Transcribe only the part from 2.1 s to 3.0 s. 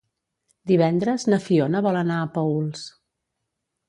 a Paüls.